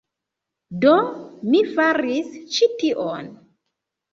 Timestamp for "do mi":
0.85-1.61